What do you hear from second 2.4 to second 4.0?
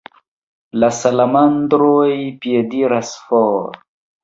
piediras for.